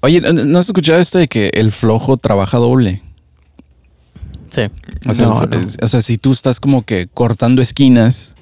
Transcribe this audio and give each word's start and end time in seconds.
Oye, 0.00 0.20
¿no 0.20 0.58
has 0.58 0.66
escuchado 0.66 0.98
esto 0.98 1.18
de 1.18 1.28
que 1.28 1.50
el 1.54 1.70
flojo 1.72 2.16
trabaja 2.16 2.58
doble? 2.58 3.02
Sí. 4.50 4.62
O 5.08 5.14
sea, 5.14 5.26
No, 5.26 5.42
el- 5.44 5.50
no. 5.50 5.58
es- 5.60 5.78
o 5.82 5.88
sea, 5.88 6.02
si 6.02 6.18
tú 6.18 6.32
estás 6.32 6.60
como 6.60 6.82
que 6.84 7.06
cortando 7.12 7.62
esquinas, 7.62 8.34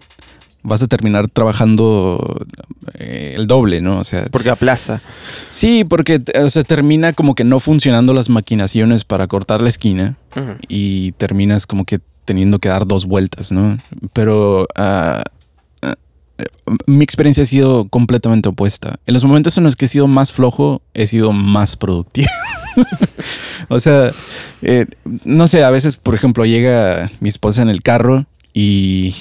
vas 0.62 0.82
a 0.82 0.86
terminar 0.88 1.28
trabajando 1.28 2.44
eh, 2.94 3.34
el 3.36 3.46
doble, 3.46 3.80
¿no? 3.80 3.98
O 3.98 4.04
sea, 4.04 4.24
Porque 4.30 4.50
aplaza. 4.50 5.00
sí, 5.48 5.84
porque 5.84 6.20
o 6.42 6.50
sea, 6.50 6.64
termina 6.64 7.12
como 7.12 7.34
que 7.34 7.44
no 7.44 7.60
funcionando 7.60 8.12
las 8.12 8.28
maquinaciones 8.28 9.04
para 9.04 9.26
cortar 9.26 9.60
la 9.62 9.68
esquina 9.68 10.16
y 10.68 11.12
terminas 11.12 11.66
como 11.66 11.84
que 11.84 12.00
teniendo 12.24 12.58
que 12.58 12.68
dar 12.68 12.86
dos 12.86 13.06
vueltas, 13.06 13.52
¿no? 13.52 13.76
Pero 14.12 14.66
ah, 14.76 15.22
mi 16.86 17.04
experiencia 17.04 17.42
ha 17.42 17.46
sido 17.46 17.88
completamente 17.88 18.48
opuesta. 18.48 18.98
En 19.06 19.14
los 19.14 19.24
momentos 19.24 19.56
en 19.58 19.64
los 19.64 19.76
que 19.76 19.86
he 19.86 19.88
sido 19.88 20.06
más 20.06 20.32
flojo, 20.32 20.82
he 20.94 21.06
sido 21.06 21.32
más 21.32 21.76
productivo. 21.76 22.28
o 23.68 23.80
sea, 23.80 24.10
eh, 24.62 24.86
no 25.24 25.48
sé, 25.48 25.64
a 25.64 25.70
veces, 25.70 25.96
por 25.96 26.14
ejemplo, 26.14 26.44
llega 26.44 27.10
mi 27.20 27.28
esposa 27.28 27.62
en 27.62 27.68
el 27.68 27.82
carro 27.82 28.26
y, 28.52 29.14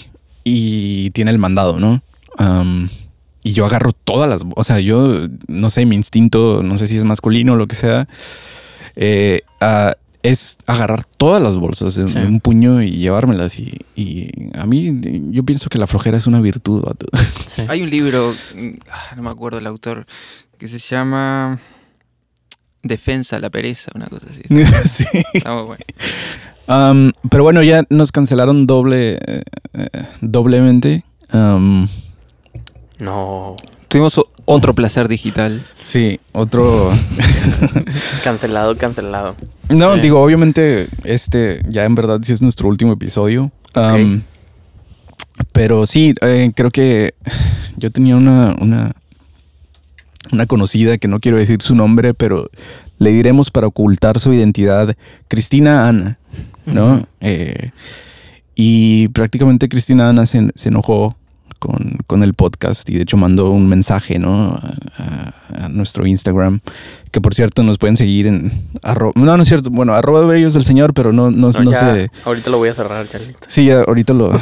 y 0.44 1.12
tiene 1.12 1.32
el 1.32 1.40
mandado, 1.40 1.80
¿no? 1.80 2.02
Y 3.44 3.54
yo 3.54 3.66
agarro 3.66 3.92
todas 3.92 4.30
las... 4.30 4.44
O 4.56 4.64
sea, 4.64 4.80
yo, 4.80 5.28
no 5.48 5.70
sé, 5.70 5.86
mi 5.86 5.96
instinto, 5.96 6.62
no 6.64 6.78
sé 6.78 6.88
si 6.88 6.98
es 6.98 7.04
masculino 7.04 7.54
o 7.54 7.56
lo 7.56 7.68
que 7.68 7.76
sea, 7.76 8.08
eh, 8.96 9.42
es 10.22 10.58
agarrar 10.68 11.06
todas 11.06 11.42
las 11.42 11.58
bolsas 11.58 11.98
en, 11.98 12.08
Sí. 12.08 12.18
un 12.20 12.40
puño 12.42 12.82
y 12.82 12.92
llevármelas. 12.98 13.58
Y, 13.60 13.80
y 13.96 14.30
a 14.58 14.66
mí, 14.66 15.00
yo 15.32 15.44
pienso 15.44 15.70
que 15.70 15.78
la 15.78 15.88
flojera 15.88 16.18
es 16.18 16.28
una 16.28 16.42
virtud. 16.42 16.84
Sí. 17.48 17.64
Hay 17.68 17.82
un 17.82 17.90
libro, 17.90 18.34
ah, 18.92 19.16
no 19.16 19.24
me 19.24 19.30
acuerdo 19.32 19.58
el 19.58 19.66
autor, 19.68 20.06
que 20.58 20.68
se 20.68 20.78
llama 20.78 21.58
Defensa 22.84 23.38
a 23.38 23.40
la 23.40 23.50
pereza, 23.50 23.92
una 23.96 24.08
cosa 24.08 24.28
así. 24.30 24.44
sí. 24.88 25.06
Está 25.34 25.54
muy 25.56 25.64
bueno. 25.64 25.84
Am, 26.68 27.12
pero 27.32 27.44
bueno, 27.44 27.64
ya 27.64 27.84
nos 27.90 28.12
cancelaron 28.12 28.68
doble, 28.68 29.18
eh, 29.26 29.42
eh, 29.74 29.88
doblemente. 30.22 31.04
No. 31.32 31.88
Tuvimos 33.88 34.22
otro 34.52 34.74
placer 34.74 35.08
digital. 35.08 35.64
sí, 35.82 36.20
otro... 36.32 36.92
Cancelado, 38.24 38.76
cancelado. 38.78 39.36
No, 39.70 39.94
Sí. 39.96 40.02
digo, 40.02 40.20
obviamente, 40.22 40.88
este 41.04 41.62
ya 41.70 41.86
en 41.86 41.94
verdad 41.94 42.20
sí 42.24 42.34
es 42.34 42.42
nuestro 42.42 42.68
último 42.68 42.94
episodio. 42.94 43.52
Pero 45.52 45.86
sí, 45.86 46.16
eh, 46.22 46.52
creo 46.56 46.72
que 46.72 47.14
yo 47.78 47.92
tenía 47.92 48.16
una, 48.16 48.56
una, 48.60 48.94
una 50.32 50.46
conocida 50.48 50.98
que 50.98 51.08
no 51.08 51.20
quiero 51.20 51.38
decir 51.38 51.62
su 51.62 51.76
nombre, 51.76 52.14
pero 52.14 52.50
le 52.98 53.12
diremos 53.12 53.52
para 53.52 53.68
ocultar 53.68 54.20
su 54.20 54.34
identidad, 54.34 54.96
Cristina 55.28 55.88
Ana, 55.88 56.18
¿no? 56.66 57.08
Eh, 57.22 57.72
y 58.56 59.08
prácticamente 59.10 59.70
Cristina 59.70 60.10
Ana 60.10 60.26
se, 60.26 60.50
se 60.56 60.70
enojó 60.70 61.16
con, 61.60 61.98
con 62.08 62.24
el 62.24 62.34
podcast 62.34 62.90
y 62.90 62.96
de 62.96 63.04
hecho 63.04 63.18
mandó 63.18 63.52
un 63.52 63.68
mensaje, 63.68 64.18
¿no? 64.18 64.54
A, 64.54 64.74
a- 64.98 65.34
a 65.66 65.68
nuestro 65.70 66.08
Instagram, 66.08 66.62
que 67.12 67.20
por 67.22 67.34
cierto 67.36 67.64
nos 67.64 67.78
pueden 67.78 67.98
seguir 67.98 68.28
en 68.28 68.52
no, 68.84 69.12
no 69.16 69.42
es 69.44 69.48
cierto, 69.50 69.70
bueno, 69.70 69.94
arroba 69.94 70.22
bellos 70.26 70.54
del 70.54 70.64
señor, 70.64 70.94
pero 70.94 71.12
no, 71.12 71.32
no, 71.32 71.50
No, 71.52 71.64
no 71.64 71.72
ya, 71.72 71.80
sé. 71.94 72.12
Ahorita 72.24 72.50
lo 72.50 72.58
voy 72.60 72.70
a 72.70 72.74
cerrar, 72.76 73.06
Carlitos. 73.08 73.42
Sí, 73.48 73.66
ya 73.66 73.82
ahorita 73.82 74.14
lo. 74.14 74.32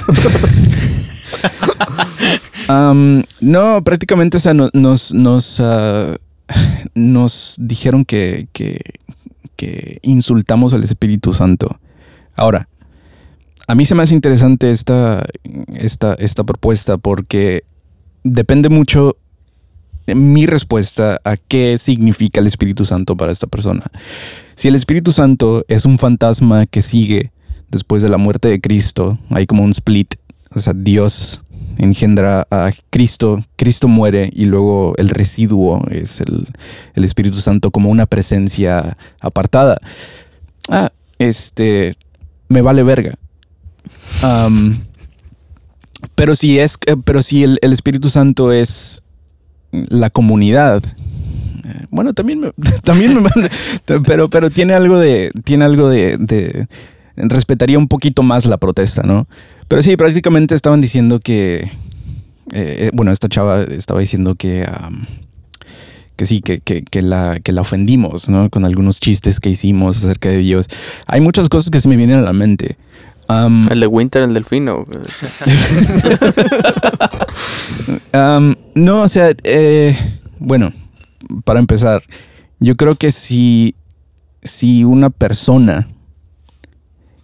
No, 3.42 3.84
prácticamente, 3.84 4.38
o 4.38 4.40
sea, 4.40 4.54
no- 4.54 4.70
nos, 4.74 5.14
nos, 5.14 5.60
ah, 5.62 6.16
nos 6.96 7.56
dijeron 7.60 8.06
que, 8.06 8.48
que, 8.54 8.80
que 9.56 10.00
insultamos 10.04 10.74
al 10.74 10.84
Espíritu 10.84 11.34
Santo. 11.34 11.80
Ahora, 12.36 12.68
a 13.68 13.76
mí 13.76 13.86
se 13.86 13.96
me 13.96 14.04
hace 14.04 14.14
interesante 14.14 14.72
esta, 14.72 15.26
esta, 15.76 16.14
esta 16.16 16.44
propuesta 16.46 16.98
porque 16.98 17.64
depende 18.24 18.70
mucho 18.70 19.18
mi 20.08 20.46
respuesta 20.46 21.20
a 21.26 21.36
qué 21.36 21.78
significa 21.78 22.40
el 22.40 22.48
Espíritu 22.48 22.86
Santo 22.86 23.18
para 23.18 23.32
esta 23.32 23.46
persona. 23.46 23.84
Si 24.56 24.70
el 24.70 24.76
Espíritu 24.76 25.12
Santo 25.12 25.66
es 25.68 25.86
un 25.86 26.00
fantasma 26.00 26.66
que 26.66 26.82
sigue 26.82 27.32
después 27.70 28.02
de 28.02 28.10
la 28.10 28.18
muerte 28.18 28.48
de 28.48 28.62
Cristo, 28.62 29.20
hay 29.30 29.46
como 29.46 29.64
un 29.64 29.72
split, 29.72 30.16
o 30.56 30.60
sea, 30.60 30.74
Dios 30.74 31.42
engendra 31.78 32.48
a 32.50 32.72
Cristo, 32.90 33.44
Cristo 33.58 33.90
muere 33.90 34.30
y 34.34 34.46
luego 34.46 34.94
el 34.98 35.10
residuo 35.10 35.86
es 35.92 36.22
el, 36.22 36.48
el 36.94 37.04
Espíritu 37.04 37.38
Santo 37.38 37.72
como 37.72 37.90
una 37.90 38.06
presencia 38.06 38.98
apartada. 39.20 39.78
Ah, 40.70 40.92
este, 41.20 41.98
me 42.48 42.62
vale 42.62 42.84
verga. 42.84 43.16
Pero 46.16 46.36
si 46.36 46.60
es, 46.60 46.78
eh, 46.86 46.96
pero 47.04 47.24
si 47.24 47.44
el, 47.44 47.60
Espíritu 47.62 48.10
Santo 48.10 48.52
es 48.52 49.04
la 49.72 50.10
comunidad, 50.10 50.84
eh, 50.84 51.86
bueno, 51.90 52.14
también 52.14 52.40
me, 52.40 52.52
también 52.84 53.24
pero, 54.06 54.30
pero 54.30 54.50
tiene 54.50 54.74
algo 54.74 54.98
de, 54.98 55.32
tiene 55.44 55.66
algo 55.66 55.90
de, 55.90 56.68
respetaría 57.16 57.78
un 57.78 57.88
poquito 57.88 58.24
más 58.24 58.46
la 58.46 58.58
protesta, 58.58 59.04
¿no? 59.04 59.28
Pero 59.68 59.82
sí, 59.82 59.98
prácticamente 59.98 60.56
estaban 60.56 60.82
diciendo 60.82 61.20
que, 61.20 61.70
eh, 62.54 62.90
bueno, 62.94 63.12
esta 63.12 63.28
chava 63.28 63.64
estaba 63.64 64.00
diciendo 64.00 64.36
que, 64.36 64.66
que 66.16 66.26
sí, 66.26 66.42
que, 66.42 66.62
que, 66.62 66.84
que 66.84 67.02
la, 67.02 67.40
que 67.44 67.52
la 67.52 67.62
ofendimos, 67.62 68.30
¿no? 68.30 68.50
Con 68.50 68.66
algunos 68.66 69.00
chistes 69.00 69.40
que 69.40 69.50
hicimos 69.50 69.98
acerca 69.98 70.30
de 70.30 70.38
Dios. 70.38 70.68
Hay 71.06 71.22
muchas 71.22 71.50
cosas 71.50 71.70
que 71.70 71.80
se 71.80 71.90
me 71.90 71.98
vienen 71.98 72.18
a 72.20 72.22
la 72.22 72.34
mente. 72.34 72.78
Am, 73.28 73.68
El 73.70 73.80
de 73.82 73.88
Winter, 73.88 74.24
el 74.24 74.34
delfino. 74.34 74.86
Am, 78.14 78.56
no, 78.76 79.02
o 79.04 79.08
sea, 79.08 79.32
eh, 79.44 79.98
bueno, 80.40 80.72
para 81.44 81.60
empezar, 81.60 82.04
yo 82.60 82.76
creo 82.76 82.96
que 82.96 83.12
si, 83.12 83.76
si 84.44 84.84
una 84.84 85.10
persona, 85.10 85.88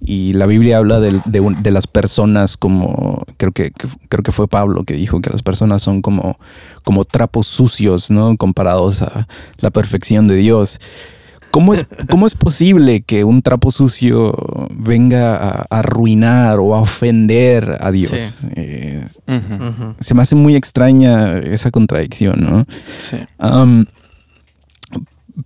y 0.05 0.33
la 0.33 0.45
Biblia 0.47 0.77
habla 0.79 0.99
de, 0.99 1.21
de 1.23 1.39
un- 1.39 1.63
de 1.63 1.71
las 1.71 1.87
personas 1.87 2.57
como, 2.57 3.23
creo 3.37 3.53
que, 3.53 3.71
que- 3.71 3.87
creo 4.09 4.23
que 4.23 4.33
fue 4.33 4.49
Pablo 4.49 4.83
que 4.83 4.95
dijo 4.95 5.21
que 5.21 5.29
las 5.29 5.41
personas 5.43 5.81
son 5.81 6.01
como, 6.01 6.37
como 6.83 7.05
trapos 7.05 7.47
sucios, 7.47 8.11
¿no? 8.11 8.35
Comparados 8.35 9.01
a 9.01 9.27
la 9.59 9.69
perfección 9.71 10.27
de 10.27 10.35
Dios. 10.35 10.79
¿Cómo 11.51 11.73
es, 11.73 11.87
¿Cómo 12.09 12.25
es 12.25 12.33
posible 12.35 13.01
que 13.01 13.23
un 13.23 13.41
trapo 13.43 13.69
sucio 13.71 14.33
venga 14.71 15.35
a, 15.35 15.65
a 15.69 15.79
arruinar 15.79 16.59
o 16.59 16.75
a 16.75 16.81
ofender 16.81 17.77
a 17.79 17.91
Dios? 17.91 18.11
Sí. 18.11 18.47
Eh, 18.55 19.07
se 19.99 20.13
me 20.15 20.21
hace 20.23 20.35
muy 20.35 20.55
extraña 20.55 21.37
esa 21.39 21.69
contradicción, 21.71 22.41
¿no? 22.41 22.65
sí. 23.03 23.17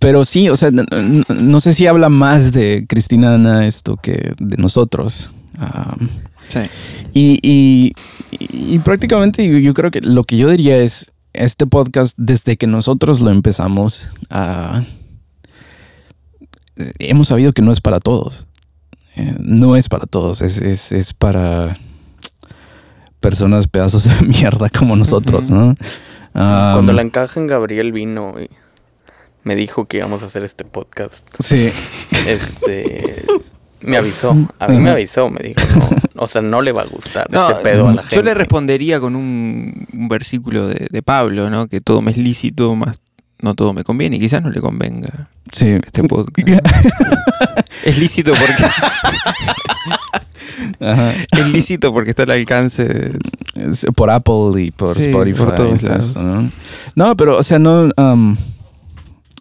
Pero 0.00 0.26
sí, 0.26 0.50
o 0.50 0.56
sea, 0.56 0.70
no, 0.70 1.60
sé 1.60 1.72
si 1.72 1.86
habla 1.86 2.10
más 2.10 2.52
de 2.52 2.84
Cristina 2.86 3.34
Ana 3.34 3.66
esto 3.66 3.96
que 3.96 4.32
de 4.38 4.56
nosotros. 4.58 5.30
Sí. 6.48 6.60
y, 7.14 7.38
y- 7.42 7.92
y 8.30 8.78
prácticamente 8.80 9.46
yo, 9.48 9.58
yo 9.58 9.72
creo 9.74 9.90
que 9.90 10.00
lo 10.02 10.22
que 10.24 10.36
yo 10.36 10.50
diría 10.50 10.76
es, 10.78 11.10
este 11.32 11.66
podcast, 11.66 12.14
desde 12.18 12.56
que 12.56 12.66
nosotros 12.66 13.20
lo 13.20 13.30
empezamos, 13.30 14.10
eh, 14.30 14.86
hemos 16.98 17.28
sabido 17.28 17.52
que 17.52 17.62
no 17.62 17.72
es 17.72 17.80
para 17.80 18.00
todos. 18.00 18.46
Eh, 19.16 19.34
no 19.40 19.76
es 19.76 19.88
para 19.88 20.06
todos, 20.06 20.42
es, 20.42 20.58
es- 20.58 20.92
es 20.92 21.12
para 21.12 21.76
personas 23.20 23.66
pedazos 23.66 24.04
de 24.04 24.26
mierda 24.26 24.68
como 24.70 24.96
nosotros. 24.96 25.50
¿no? 25.50 25.74
Cuando 26.32 26.92
la 26.92 27.02
encaja 27.02 27.40
en 27.40 27.46
Gabriel 27.46 27.92
vino 27.92 28.34
y 28.40 28.48
me 29.44 29.56
dijo 29.56 29.86
que 29.86 29.98
íbamos 29.98 30.22
a 30.22 30.26
hacer 30.26 30.44
este 30.44 30.64
podcast. 30.64 31.26
Sí. 31.40 31.70
Este. 32.26 33.24
Me 33.80 33.96
avisó. 33.96 34.36
A 34.58 34.68
mí 34.68 34.78
me 34.78 34.90
avisó, 34.90 35.30
me 35.30 35.40
dijo. 35.40 35.60
No, 36.14 36.22
o 36.22 36.28
sea, 36.28 36.42
no 36.42 36.60
le 36.62 36.72
va 36.72 36.82
a 36.82 36.86
gustar 36.86 37.26
No, 37.30 37.48
este 37.48 37.62
pedo 37.62 37.88
a 37.88 37.94
la 37.94 38.02
gente. 38.02 38.16
yo 38.16 38.22
le 38.22 38.34
respondería 38.34 38.98
con 39.00 39.14
un, 39.16 39.86
un 39.92 40.08
versículo 40.08 40.66
de, 40.66 40.88
de 40.90 41.02
Pablo, 41.02 41.48
¿no? 41.48 41.68
Que 41.68 41.80
todo 41.80 42.02
me 42.02 42.10
es 42.10 42.16
lícito, 42.18 42.74
más 42.74 43.00
no 43.40 43.54
todo 43.54 43.72
me 43.72 43.84
conviene. 43.84 44.16
Y 44.16 44.20
quizás 44.20 44.42
no 44.42 44.50
le 44.50 44.60
convenga 44.60 45.28
Sí. 45.52 45.66
este 45.84 46.02
podcast. 46.04 46.46
es 47.84 47.98
lícito 47.98 48.32
porque 48.32 48.64
Ajá. 50.80 51.12
es 51.30 51.46
lícito 51.48 51.92
porque 51.92 52.10
está 52.10 52.24
al 52.24 52.30
alcance 52.32 52.84
de- 52.84 53.18
por 53.94 54.10
Apple 54.10 54.62
y 54.62 54.70
por 54.70 54.96
Sí, 54.96 55.06
Spotify. 55.06 55.38
por 55.38 55.54
todos 55.54 55.82
lados. 55.82 56.16
¿no? 56.16 56.50
No, 56.94 57.16
pero, 57.16 57.38
o 57.38 57.42
sea, 57.42 57.58
no. 57.58 57.90
am, 57.96 58.36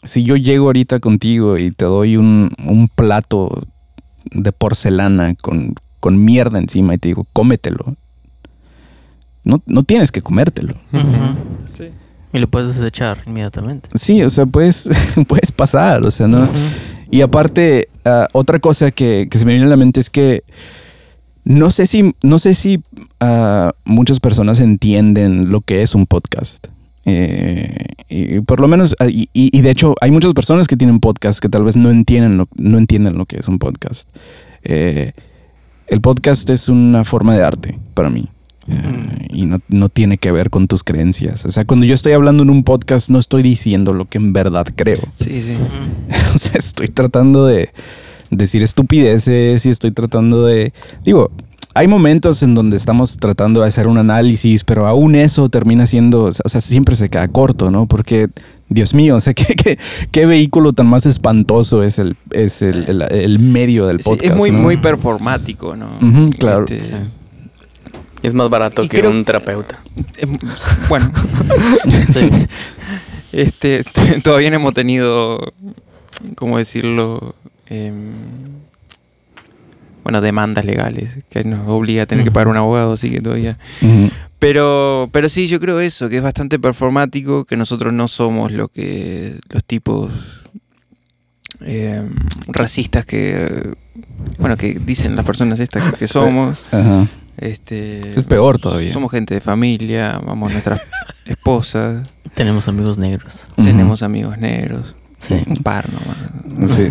si 0.04 0.24
yo 0.24 0.36
llego 0.38 0.68
ahorita 0.68 1.00
contigo 1.00 1.58
y 1.58 1.72
te 1.72 1.86
doy 1.86 2.18
un, 2.18 2.52
un 2.66 2.88
plato 2.88 3.68
de 4.32 4.52
porcelana 4.52 5.36
con, 5.36 5.76
con 6.00 6.24
mierda 6.24 6.60
encima 6.60 6.94
y 6.94 6.98
te 6.98 7.10
digo, 7.10 7.26
cómetelo. 7.34 7.96
No, 9.44 9.62
no 9.66 9.84
tienes 9.84 10.12
que 10.12 10.22
comértelo. 10.22 10.76
Ujú. 10.94 11.04
Y 12.34 12.40
lo 12.40 12.48
puedes 12.48 12.76
desechar 12.76 13.20
inmediatamente. 13.26 13.90
Sí, 13.96 14.22
o 14.22 14.30
sea, 14.30 14.46
puedes, 14.46 14.90
puedes 15.28 15.52
pasar, 15.52 16.04
o 16.06 16.12
sea, 16.12 16.28
¿no? 16.28 16.48
Y 17.10 17.22
aparte, 17.22 17.88
ah, 18.06 18.28
otra 18.34 18.60
cosa 18.60 18.92
que, 18.92 19.28
que 19.32 19.38
se 19.38 19.46
me 19.46 19.54
viene 19.54 19.66
a 19.66 19.70
la 19.70 19.78
mente 19.78 20.00
es 20.02 20.10
que 20.10 20.44
no 21.46 21.72
sé 21.72 21.88
si, 21.88 22.14
no 22.24 22.40
sé 22.40 22.54
si 22.54 22.84
ah, 23.22 23.72
muchas 23.86 24.20
personas 24.20 24.60
entienden 24.60 25.50
lo 25.50 25.62
que 25.62 25.82
es 25.82 25.96
un 25.96 26.06
podcast. 26.06 26.68
Eh, 27.06 27.86
y 28.10 28.42
por 28.42 28.60
lo 28.60 28.68
menos, 28.68 28.94
ah, 29.00 29.06
y, 29.08 29.30
y- 29.34 29.58
y 29.58 29.62
de 29.62 29.72
hecho, 29.72 29.96
hay 30.02 30.12
muchas 30.12 30.34
personas 30.34 30.68
que 30.68 30.76
tienen 30.76 31.00
podcast 31.00 31.40
que 31.40 31.48
tal 31.48 31.64
vez 31.64 31.78
no 31.78 31.90
entienden 31.90 32.38
lo, 32.38 32.50
no 32.58 32.78
entienden 32.78 33.18
lo 33.18 33.26
que 33.26 33.38
es 33.38 33.48
un 33.48 33.60
podcast. 33.60 34.10
Eh, 34.64 35.14
el 35.88 36.02
podcast 36.02 36.50
es 36.50 36.68
una 36.68 37.06
forma 37.06 37.34
de 37.34 37.44
arte 37.46 37.80
para 37.94 38.10
mí. 38.10 38.28
Eh, 38.70 39.28
y 39.30 39.46
no, 39.46 39.60
no 39.70 39.88
tiene 39.90 40.18
que 40.18 40.32
ver 40.32 40.50
con 40.50 40.68
tus 40.68 40.84
creencias. 40.84 41.46
O 41.46 41.52
sea, 41.52 41.64
cuando 41.66 41.86
yo 41.86 41.94
estoy 41.96 42.14
hablando 42.14 42.44
en 42.44 42.50
un 42.50 42.64
podcast, 42.64 43.10
no 43.10 43.18
estoy 43.20 43.42
diciendo 43.44 43.94
lo 43.94 44.06
que 44.06 44.18
en 44.18 44.34
verdad 44.34 44.68
creo. 44.76 45.00
Sí, 45.20 45.42
sí. 45.42 45.56
O 46.36 46.38
sea, 46.38 46.54
estoy 46.56 46.88
tratando 46.90 47.46
de 47.48 47.70
decir 48.30 48.62
estupideces 48.64 49.66
y 49.66 49.70
estoy 49.70 49.92
tratando 49.92 50.46
de... 50.46 50.74
Digo, 51.04 51.32
hay 51.74 51.88
momentos 51.88 52.44
en 52.44 52.56
donde 52.56 52.76
estamos 52.78 53.18
tratando 53.18 53.62
de 53.62 53.68
hacer 53.68 53.88
un 53.88 53.98
análisis, 53.98 54.64
pero 54.64 54.86
aún 54.88 55.16
eso 55.16 55.48
termina 55.50 55.86
siendo... 55.88 56.26
O 56.26 56.50
sea, 56.50 56.60
siempre 56.62 56.96
se 56.96 57.10
queda 57.10 57.28
corto, 57.30 57.72
¿no? 57.72 57.86
Porque, 57.88 58.28
Dios 58.70 58.94
mío, 58.94 59.16
o 59.16 59.20
sea, 59.22 59.34
¿qué, 59.36 59.56
qué, 59.56 59.80
qué 60.12 60.26
vehículo 60.26 60.74
tan 60.74 60.88
más 60.88 61.06
espantoso 61.06 61.84
es 61.84 62.00
el, 62.00 62.18
es 62.32 62.62
el, 62.62 62.84
el- 62.90 63.02
el 63.04 63.40
medio 63.40 63.88
del 63.88 64.00
Sí, 64.04 64.10
podcast? 64.10 64.32
es 64.32 64.36
muy, 64.38 64.52
¿no? 64.52 64.60
muy 64.60 64.78
performático, 64.78 65.76
¿no? 65.76 65.88
Claro. 66.38 66.66
Este, 66.68 66.82
Sí. 66.82 66.94
Es 68.24 68.34
más 68.34 68.50
barato 68.50 68.84
Y 68.84 68.90
que 68.90 68.98
creo- 69.00 69.12
un 69.12 69.24
terapeuta. 69.26 69.80
es- 70.18 70.28
bueno, 70.90 71.12
Sí. 72.14 72.30
este, 73.32 73.84
todavía 74.24 74.50
no 74.50 74.56
hemos 74.58 74.74
tenido, 74.74 75.54
¿cómo 76.36 76.58
decirlo? 76.58 77.36
Em, 77.68 78.12
bueno, 80.04 80.22
demandas 80.22 80.64
legales 80.66 81.20
que 81.30 81.44
nos 81.44 81.68
obliga 81.68 82.04
a 82.04 82.06
tener 82.06 82.24
que 82.24 82.32
pagar 82.32 82.48
un 82.48 82.58
abogado, 82.58 82.94
así 82.94 83.10
que 83.12 83.20
todavía. 83.22 83.58
Ujú. 83.82 84.10
Pero, 84.40 85.10
pero 85.12 85.28
sí, 85.30 85.48
yo 85.48 85.60
creo 85.60 85.80
eso, 85.82 86.08
que 86.10 86.18
es 86.18 86.24
bastante 86.24 86.60
performático, 86.60 87.44
que 87.46 87.58
nosotros 87.58 87.92
no 87.92 88.08
somos 88.08 88.52
lo 88.52 88.68
que 88.70 89.38
los 89.50 89.64
tipos 89.66 90.12
em, 91.62 92.16
racistas 92.48 93.06
que, 93.06 93.74
bueno, 94.38 94.56
que 94.58 94.76
dicen 94.80 95.16
las 95.16 95.26
personas 95.26 95.60
estas 95.60 95.94
que 95.96 96.08
somos. 96.08 96.60
Ajá. 96.72 97.08
Este, 97.38 98.20
Es 98.20 98.26
peor 98.26 98.58
todavía. 98.60 98.92
Somos 98.92 99.12
gente 99.12 99.34
de 99.36 99.42
familia, 99.42 100.16
amamos 100.16 100.50
a 100.50 100.54
nuestras 100.54 100.82
esposas, 101.26 102.08
Tenemos 102.36 102.68
amigos 102.68 102.98
negros. 102.98 103.48
Tenemos 103.56 104.02
amigos 104.04 104.38
negros, 104.38 104.96
Sí. 105.20 105.36
un 105.48 105.56
par 105.64 105.88
nomás. 105.92 106.72
Sí. 106.76 106.88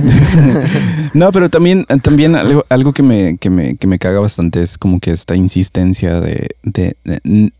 no, 1.15 1.31
pero 1.33 1.49
también, 1.49 1.85
también 2.03 2.35
algo, 2.37 2.65
algo 2.69 2.93
que, 2.93 3.03
me, 3.03 3.39
que, 3.39 3.51
me, 3.51 3.77
que 3.77 3.87
me 3.87 3.99
caga 3.99 4.21
bastante 4.21 4.63
es 4.63 4.79
como 4.79 4.99
que 5.01 5.11
esta 5.13 5.35
insistencia 5.37 6.21
de, 6.21 6.49
de, 6.63 6.97
de- 7.05 7.53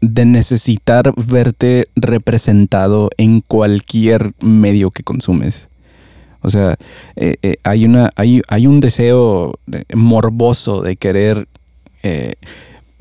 de 0.00 0.26
necesitar 0.26 1.12
verte 1.16 1.86
representado 1.94 3.10
en 3.18 3.40
cualquier 3.40 4.32
medio 4.40 4.90
que 4.90 5.04
consumes. 5.04 5.68
O 6.40 6.50
sea, 6.50 6.74
eh, 7.14 7.36
eh, 7.42 7.56
hay, 7.62 7.84
una, 7.84 8.10
hay, 8.16 8.42
hay 8.48 8.66
un 8.66 8.80
deseo 8.80 9.60
morboso 9.94 10.82
de 10.82 10.96
querer 10.96 11.46
eh, 12.02 12.34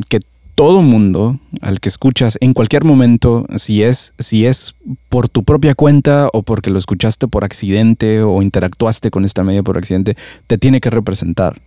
que 0.09 0.19
todo 0.55 0.81
mundo 0.83 1.39
al 1.61 1.79
que 1.79 1.89
escuchas 1.89 2.37
en 2.39 2.53
cualquier 2.53 2.83
momento, 2.83 3.47
si 3.55 3.81
es, 3.83 4.13
si 4.19 4.45
es 4.45 4.75
por 5.09 5.27
tu 5.27 5.43
propia 5.43 5.73
cuenta 5.73 6.29
o 6.33 6.43
porque 6.43 6.69
lo 6.69 6.77
escuchaste 6.77 7.27
por 7.27 7.43
accidente 7.43 8.21
o 8.21 8.41
interactuaste 8.41 9.09
con 9.09 9.25
esta 9.25 9.43
media 9.43 9.63
por 9.63 9.77
accidente, 9.77 10.15
te 10.47 10.57
tiene 10.57 10.79
que 10.79 10.89
representar. 10.89 11.59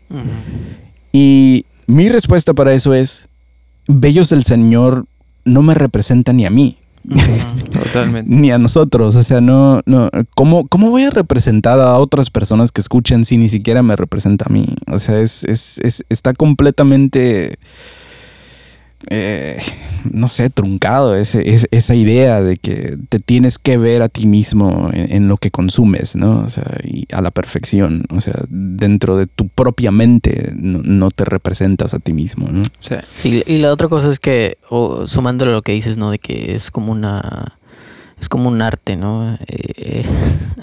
Y 1.13 1.67
mi 1.87 2.09
respuesta 2.09 2.55
para 2.55 2.73
eso 2.73 2.95
es, 2.95 3.29
Bellos 3.89 4.29
del 4.29 4.45
Señor 4.45 5.07
no 5.45 5.63
me 5.63 5.75
representa 5.75 6.33
ni 6.33 6.47
a 6.47 6.51
mí. 6.51 6.79
Totalmente. 7.73 8.31
ni 8.35 8.51
a 8.51 8.59
nosotros. 8.59 9.17
O 9.17 9.23
sea, 9.23 9.41
no, 9.41 9.83
no, 9.87 10.11
¿cómo, 10.35 10.67
cómo 10.69 10.91
voy 10.91 11.05
a 11.05 11.11
representar 11.11 11.81
a 11.81 11.95
otras 11.99 12.31
personas 12.31 12.73
que 12.73 12.81
escuchen 12.81 13.25
si 13.25 13.37
ni 13.37 13.49
siquiera 13.49 13.83
me 13.83 13.97
representa 13.97 14.47
a 14.49 14.53
mí? 14.53 14.67
O 14.91 14.99
sea, 14.99 15.21
es, 15.21 15.45
es, 15.45 15.79
es- 15.79 16.05
está 16.09 16.33
completamente, 16.35 17.59
eh, 19.11 19.59
no 20.11 20.29
sé, 20.29 20.51
truncado 20.51 21.15
esa 21.17 21.95
idea 21.95 22.43
de 22.43 22.57
que 22.57 22.99
te 23.09 23.19
tienes 23.21 23.59
que 23.59 23.79
ver 23.79 24.03
a 24.03 24.09
ti 24.09 24.27
mismo 24.27 24.91
en, 24.93 25.29
lo 25.29 25.37
que 25.37 25.51
consumes, 25.51 26.17
¿no? 26.17 26.41
O 26.41 26.49
sea, 26.49 26.79
y 26.83 27.07
a 27.13 27.21
la 27.21 27.31
perfección. 27.31 28.05
O 28.11 28.21
sea, 28.21 28.35
dentro 28.49 29.17
de 29.17 29.27
tu 29.27 29.49
propia 29.49 29.91
mente 29.91 30.53
no, 30.55 30.81
no 30.83 31.11
te 31.11 31.25
representas 31.25 31.95
a 31.95 31.99
ti 31.99 32.13
mismo, 32.13 32.49
¿no? 32.49 32.63
Sí, 33.13 33.43
y 33.47 33.59
la 33.59 33.73
otra 33.73 33.89
cosa 33.89 34.11
es 34.11 34.21
que, 34.21 34.59
o, 34.69 35.07
sumándole 35.07 35.53
a 35.53 35.55
lo 35.55 35.63
que 35.63 35.73
dices, 35.73 35.97
¿no? 35.99 36.11
De 36.11 36.19
que 36.19 36.55
es 36.55 36.71
como 36.71 36.93
una. 36.93 37.59
Es 38.21 38.29
como 38.29 38.49
un 38.49 38.63
arte, 38.63 38.97
¿no? 38.97 39.37
Eh, 39.47 40.05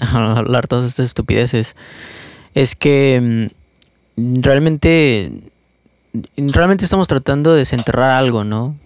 hablar 0.00 0.68
todas 0.68 0.88
estas 0.88 1.06
estupideces. 1.06 1.76
Es 2.54 2.76
que 2.76 3.48
mm, 4.16 4.40
realmente. 4.40 5.32
Realmente 6.36 6.84
estamos 6.84 7.08
tratando 7.08 7.52
de 7.52 7.60
desenterrar 7.60 8.10
algo, 8.10 8.44
¿no? 8.44 8.76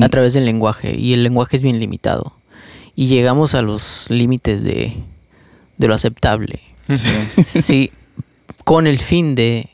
A 0.00 0.08
través 0.08 0.34
del 0.34 0.44
lenguaje. 0.44 0.96
Y 0.98 1.12
el 1.12 1.22
lenguaje 1.22 1.56
es 1.56 1.62
bien 1.62 1.78
limitado. 1.78 2.32
Y 2.94 3.06
llegamos 3.06 3.54
a 3.54 3.62
los 3.62 4.06
límites 4.08 4.64
de, 4.64 4.96
de 5.76 5.88
lo 5.88 5.94
aceptable. 5.94 6.60
Sí, 7.44 7.90
con 8.64 8.86
el 8.86 8.98
fin 8.98 9.34
de, 9.34 9.68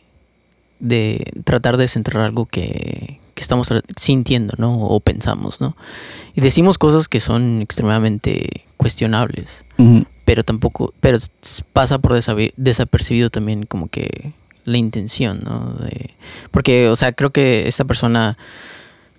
de 0.80 1.24
tratar 1.44 1.76
de 1.76 1.84
desenterrar 1.84 2.24
algo 2.24 2.46
que, 2.46 3.20
que 3.34 3.40
estamos 3.40 3.68
sintiendo, 3.96 4.54
¿no? 4.58 4.80
O 4.80 5.00
pensamos, 5.00 5.60
¿no? 5.60 5.76
Y 6.34 6.40
decimos 6.40 6.78
cosas 6.78 7.08
que 7.08 7.20
son 7.20 7.62
extremadamente 7.62 8.64
cuestionables, 8.76 9.64
pero 10.24 10.44
tampoco, 10.44 10.92
pero 11.00 11.18
pasa 11.72 11.98
por 11.98 12.18
desapercibido 12.56 13.30
también 13.30 13.64
como 13.64 13.88
que 13.88 14.32
la 14.64 14.78
intención, 14.78 15.40
¿no? 15.44 15.74
De- 15.84 16.10
porque, 16.50 16.88
o 16.88 16.96
sea, 16.96 17.12
creo 17.12 17.30
que 17.30 17.66
esta 17.68 17.84
persona 17.84 18.36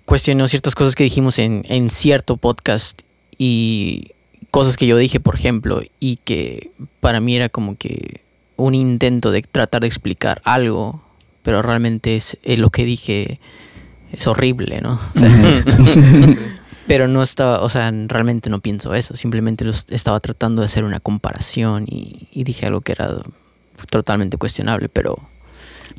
cuestionó 0.04 0.46
ciertas 0.48 0.74
cosas 0.74 0.94
que 0.94 1.04
dijimos 1.04 1.38
en, 1.38 1.62
en 1.68 1.90
cierto 1.90 2.36
podcast 2.36 3.02
y 3.38 4.10
cosas 4.50 4.76
que 4.76 4.86
yo 4.86 4.96
dije, 4.96 5.18
por 5.20 5.34
ejemplo, 5.34 5.82
y 6.00 6.16
que 6.16 6.70
para 7.00 7.20
mí 7.20 7.34
era 7.36 7.48
como 7.48 7.76
que 7.76 8.20
un 8.56 8.74
intento 8.74 9.30
de 9.30 9.42
tratar 9.42 9.80
de 9.80 9.88
explicar 9.88 10.40
algo, 10.44 11.02
pero 11.42 11.60
realmente 11.62 12.16
es 12.16 12.38
eh, 12.42 12.56
lo 12.56 12.70
que 12.70 12.84
dije 12.84 13.40
es 14.12 14.26
horrible, 14.26 14.80
¿no? 14.80 15.00
O 15.14 15.18
sea, 15.18 15.30
pero 16.86 17.08
no 17.08 17.22
estaba, 17.22 17.62
o 17.62 17.68
sea, 17.68 17.90
realmente 18.06 18.50
no 18.50 18.60
pienso 18.60 18.94
eso, 18.94 19.16
simplemente 19.16 19.64
los- 19.64 19.86
estaba 19.90 20.20
tratando 20.20 20.60
de 20.62 20.66
hacer 20.66 20.84
una 20.84 21.00
comparación 21.00 21.86
y, 21.88 22.28
y 22.30 22.44
dije 22.44 22.66
algo 22.66 22.82
que 22.82 22.92
era 22.92 23.22
totalmente 23.90 24.36
cuestionable, 24.36 24.88
pero, 24.88 25.18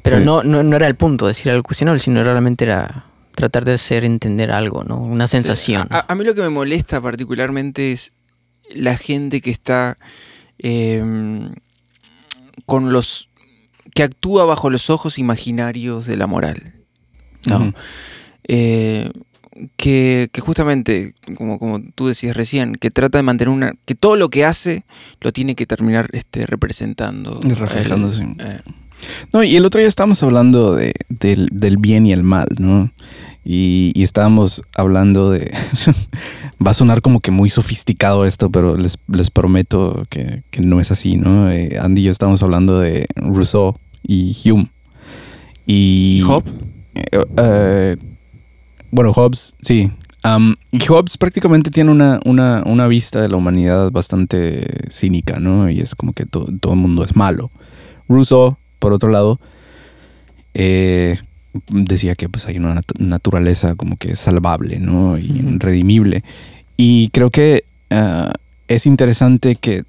pero 0.06 0.20
Sí. 0.20 0.24
no, 0.26 0.44
no, 0.44 0.64
no 0.64 0.76
era 0.76 0.88
el 0.88 0.96
punto 0.96 1.28
decir 1.28 1.52
algo 1.52 1.64
cuestionable, 1.64 2.00
sino 2.00 2.24
realmente 2.24 2.64
era 2.66 3.06
tratar 3.36 3.66
de 3.66 3.74
hacer 3.74 4.06
entender 4.06 4.52
algo, 4.52 4.84
¿no? 4.86 4.98
Una 5.00 5.28
sensación. 5.28 5.88
A, 5.90 6.06
a 6.08 6.16
mí 6.16 6.24
lo 6.24 6.34
que 6.36 6.42
me 6.42 6.50
molesta 6.50 7.02
particularmente 7.02 7.92
es 7.92 8.14
la 8.74 8.96
gente 8.98 9.42
que 9.42 9.52
está 9.52 9.98
em, 10.60 11.50
con 12.66 12.94
los 12.94 13.30
que 13.94 14.04
actúa 14.04 14.46
bajo 14.46 14.70
los 14.70 14.90
ojos 14.90 15.18
imaginarios 15.20 16.06
de 16.06 16.16
la 16.18 16.28
moral. 16.28 16.74
¿no? 17.48 17.74
Eh, 18.48 19.10
que, 19.78 20.30
que 20.32 20.42
justamente, 20.42 21.14
como, 21.38 21.60
como 21.60 21.82
tú 21.94 22.08
decías 22.08 22.36
recién, 22.36 22.76
que 22.76 22.92
trata 22.92 23.18
de 23.20 23.24
mantener 23.24 23.50
una. 23.50 23.74
que 23.86 23.96
todo 23.96 24.16
lo 24.18 24.30
que 24.30 24.44
hace 24.46 24.84
lo 25.22 25.32
tiene 25.32 25.56
que 25.56 25.66
terminar 25.66 26.10
este, 26.12 26.46
representando. 26.46 27.40
Y 27.44 27.54
reflejándose. 27.54 28.24
Eh, 28.24 28.60
No, 29.34 29.44
y 29.44 29.56
el 29.56 29.66
otro 29.66 29.80
día 29.80 29.88
estábamos 29.88 30.22
hablando 30.24 30.76
de, 30.76 30.94
del, 31.10 31.48
del 31.52 31.78
bien 31.78 32.06
y 32.06 32.14
el 32.14 32.24
mal, 32.24 32.48
¿no? 32.60 32.92
Y, 33.44 33.92
y 33.94 34.04
estábamos 34.04 34.62
hablando 34.76 35.30
de... 35.32 35.52
Va 36.66 36.72
a 36.72 36.74
sonar 36.74 37.02
como 37.02 37.20
que 37.20 37.32
muy 37.32 37.50
sofisticado 37.50 38.26
esto, 38.26 38.50
pero 38.50 38.76
les, 38.78 38.98
les 39.08 39.30
prometo 39.30 40.06
que, 40.10 40.44
que 40.50 40.62
no 40.62 40.80
es 40.80 40.90
así, 40.92 41.18
¿no? 41.18 41.52
Eh, 41.52 41.78
Andy 41.80 42.02
y 42.02 42.06
yo 42.06 42.12
estábamos 42.12 42.42
hablando 42.44 42.80
de 42.80 43.08
Rousseau 43.16 43.78
y 44.02 44.36
Hume. 44.50 44.70
Y, 45.68 46.18
¿Y 46.20 46.22
Hobbes? 46.22 46.54
Eh, 46.96 47.24
eh, 47.38 47.98
bueno, 48.92 49.12
Hobbes, 49.14 49.56
sí. 49.62 49.92
Y 50.72 50.80
Hobbes 50.88 51.18
prácticamente 51.18 51.70
tiene 51.70 51.92
una, 51.92 52.20
una, 52.26 52.64
una 52.66 52.88
vista 52.88 53.22
de 53.22 53.30
la 53.30 53.36
humanidad 53.38 53.92
bastante 53.92 54.90
cínica, 54.90 55.40
¿no? 55.40 55.70
Y 55.70 55.82
es 55.82 55.94
como 55.94 56.14
que 56.14 56.26
to- 56.26 56.48
todo 56.60 56.74
el 56.74 56.80
mundo 56.80 57.04
es 57.04 57.16
malo. 57.16 57.52
Rousseau, 58.10 58.58
por 58.86 58.94
otro 58.94 59.10
lado, 59.10 59.40
eh, 60.54 61.18
decía 61.72 62.14
que 62.14 62.30
pues 62.30 62.46
hay 62.46 62.58
una 62.58 62.76
nat- 62.76 63.00
naturaleza 63.00 63.74
como 63.74 63.98
que 63.98 64.16
salvable, 64.16 64.78
¿no? 64.80 65.18
Y 65.18 65.42
redimible. 65.58 66.24
Y 66.78 67.10
creo 67.10 67.32
que 67.32 67.64
ah, 67.90 68.32
es 68.68 68.86
interesante 68.86 69.56
que 69.56 69.86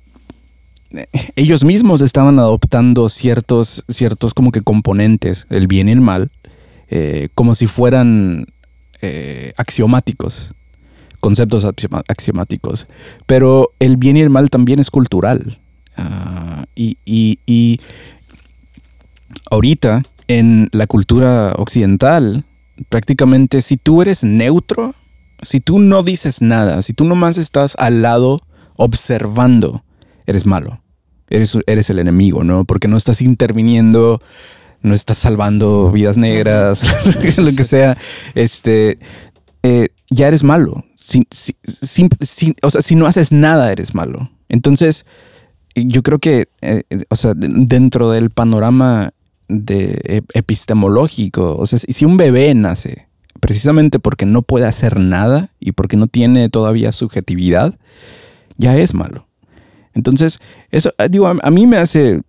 eh, 0.92 1.06
ellos 1.36 1.62
mismos 1.62 2.00
estaban 2.00 2.38
adoptando 2.38 3.10
ciertos, 3.10 3.84
ciertos 3.90 4.32
como 4.32 4.50
que 4.50 4.62
componentes, 4.62 5.46
el 5.50 5.66
bien 5.66 5.90
y 5.90 5.92
el 5.92 6.00
mal, 6.00 6.30
eh, 6.88 7.28
como 7.34 7.54
si 7.54 7.66
fueran 7.66 8.46
eh, 9.02 9.52
axiomáticos, 9.58 10.54
conceptos 11.20 11.66
axiomáticos. 12.08 12.86
Pero 13.26 13.72
el 13.78 13.98
bien 13.98 14.16
y 14.16 14.22
el 14.22 14.30
mal 14.30 14.48
también 14.48 14.78
es 14.80 14.90
cultural. 14.90 15.58
Ah, 15.98 16.66
y, 16.74 16.98
y- 17.06 17.38
y 17.46 17.80
ahorita, 19.50 20.02
en 20.28 20.68
la 20.72 20.86
cultura 20.86 21.54
occidental, 21.56 22.44
prácticamente 22.88 23.60
si 23.62 23.76
tú 23.76 24.02
eres 24.02 24.24
neutro, 24.24 24.94
si 25.42 25.60
tú 25.60 25.78
no 25.78 26.02
dices 26.02 26.40
nada, 26.42 26.82
si 26.82 26.92
tú 26.92 27.04
nomás 27.04 27.38
estás 27.38 27.74
al 27.78 28.02
lado 28.02 28.40
observando, 28.76 29.84
eres 30.26 30.46
malo. 30.46 30.82
Eres, 31.28 31.58
eres 31.66 31.90
el 31.90 31.98
enemigo, 31.98 32.44
¿no? 32.44 32.64
Porque 32.64 32.86
no 32.88 32.96
estás 32.96 33.20
interviniendo, 33.20 34.20
no 34.82 34.94
estás 34.94 35.18
salvando 35.18 35.90
vidas 35.90 36.16
negras, 36.16 36.82
lo 37.38 37.52
que 37.52 37.64
sea. 37.64 37.96
Este, 38.34 38.98
eh, 39.64 39.88
ya 40.10 40.28
eres 40.28 40.44
malo. 40.44 40.84
Si, 40.96 41.22
si- 41.30 41.56
si- 42.20 42.54
o 42.62 42.70
sea, 42.70 42.80
si 42.82 42.94
no 42.94 43.06
haces 43.06 43.32
nada, 43.32 43.72
eres 43.72 43.94
malo. 43.94 44.30
Entonces, 44.48 45.04
yo 45.74 46.02
creo 46.04 46.20
que, 46.20 46.48
eh, 46.62 46.84
o 47.10 47.16
sea, 47.16 47.34
de- 47.34 47.48
dentro 47.50 48.10
del 48.12 48.30
panorama 48.30 49.12
de, 49.48 50.00
e- 50.04 50.38
epistemológico, 50.38 51.56
o 51.56 51.66
sea, 51.66 51.78
si 51.78 52.04
un 52.04 52.16
bebé 52.16 52.54
nace 52.54 53.06
precisamente 53.40 53.98
porque 53.98 54.26
no 54.26 54.42
puede 54.42 54.66
hacer 54.66 54.98
nada 54.98 55.50
y 55.60 55.72
porque 55.72 55.96
no 55.96 56.06
tiene 56.06 56.48
todavía 56.48 56.90
subjetividad, 56.92 57.74
ya 58.56 58.76
es 58.76 58.94
malo. 58.94 59.26
Entonces, 59.94 60.40
eso, 60.70 60.92
eh, 60.98 61.08
digo, 61.10 61.26
a, 61.26 61.36
a 61.42 61.50
mí 61.50 61.66
me 61.66 61.76
hace 61.76 62.20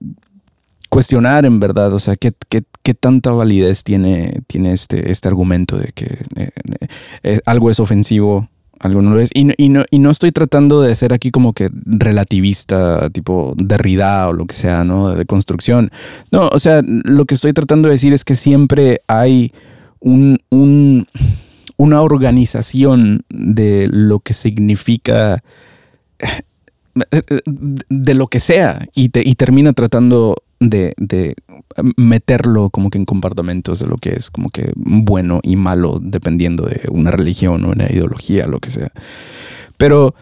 cuestionar 0.90 1.46
en 1.46 1.60
verdad, 1.60 1.94
o 1.94 2.00
sea, 2.00 2.16
qué, 2.16 2.34
qué- 2.50 2.64
qué 2.84 2.94
tanta 2.94 3.32
validez 3.32 3.84
tiene, 3.84 4.42
tiene 4.48 4.72
este, 4.72 5.12
este 5.12 5.28
argumento 5.28 5.78
de 5.78 5.92
que 5.94 6.06
eh, 6.36 6.50
eh, 6.82 6.88
eh, 7.24 7.40
algo 7.46 7.70
es 7.70 7.80
ofensivo, 7.80 8.50
algo 8.80 9.02
no 9.02 9.12
lo 9.12 9.20
es. 9.20 9.30
Y, 9.34 9.46
no- 9.46 9.54
y 9.58 9.70
no, 9.70 9.86
y 9.90 10.00
no 10.00 10.10
estoy 10.12 10.32
tratando 10.32 10.82
de 10.82 10.96
ser 10.96 11.14
aquí 11.14 11.32
como 11.32 11.54
que 11.54 11.70
relativista, 11.86 13.10
tipo 13.10 13.54
Derrida 13.58 14.28
o 14.30 14.34
lo 14.34 14.46
que 14.46 14.56
sea, 14.56 14.84
¿no? 14.84 15.10
De 15.16 15.26
construcción. 15.26 15.92
No, 16.32 16.48
o 16.52 16.60
sea, 16.60 16.82
lo 16.86 17.26
que 17.26 17.36
estoy 17.36 17.54
tratando 17.54 17.88
de 17.88 17.94
decir 17.94 18.14
es 18.14 18.24
que 18.24 18.36
siempre 18.36 19.02
hay 19.08 19.52
un, 20.00 20.40
un- 20.50 21.08
una 21.78 22.02
organización 22.02 23.24
de 23.30 23.88
lo 23.92 24.20
que 24.20 24.34
significa 24.34 25.44
de 27.90 28.14
lo 28.16 28.28
que 28.28 28.40
sea 28.40 28.88
y, 28.96 29.10
te- 29.10 29.28
y 29.28 29.36
termina 29.36 29.74
tratando 29.74 30.36
de, 30.60 30.94
de 30.98 31.36
meterlo 31.98 32.70
como 32.72 32.90
que 32.90 32.98
en 32.98 33.06
compartimentos 33.06 33.80
de 33.80 33.86
lo 33.88 33.98
que 33.98 34.10
es 34.14 34.32
como 34.32 34.50
que 34.50 34.72
bueno 34.76 35.40
y 35.44 35.56
malo 35.56 36.00
dependiendo 36.02 36.66
de 36.66 36.82
una 36.92 37.12
religión 37.12 37.64
o 37.66 37.70
una 37.72 37.86
ideología, 37.92 38.48
lo 38.48 38.60
que 38.60 38.70
sea. 38.70 38.92
Pero 39.78 40.16